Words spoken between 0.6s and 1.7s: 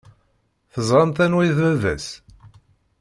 Teẓramt anwa i d